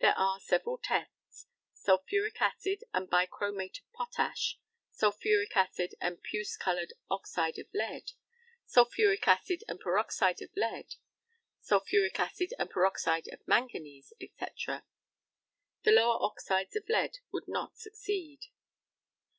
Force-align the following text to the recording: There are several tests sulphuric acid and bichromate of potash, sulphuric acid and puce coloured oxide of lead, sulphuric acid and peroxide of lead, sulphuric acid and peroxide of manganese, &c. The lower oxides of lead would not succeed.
There 0.00 0.12
are 0.18 0.38
several 0.38 0.76
tests 0.76 1.46
sulphuric 1.72 2.42
acid 2.42 2.84
and 2.92 3.08
bichromate 3.08 3.78
of 3.78 3.90
potash, 3.94 4.58
sulphuric 4.90 5.56
acid 5.56 5.94
and 5.98 6.22
puce 6.22 6.58
coloured 6.58 6.92
oxide 7.10 7.58
of 7.58 7.68
lead, 7.72 8.12
sulphuric 8.66 9.26
acid 9.26 9.64
and 9.68 9.80
peroxide 9.80 10.42
of 10.42 10.50
lead, 10.54 10.96
sulphuric 11.62 12.20
acid 12.20 12.52
and 12.58 12.68
peroxide 12.68 13.28
of 13.32 13.40
manganese, 13.48 14.12
&c. 14.20 14.28
The 15.84 15.90
lower 15.90 16.22
oxides 16.22 16.76
of 16.76 16.86
lead 16.90 17.20
would 17.32 17.48
not 17.48 17.78
succeed. 17.78 18.44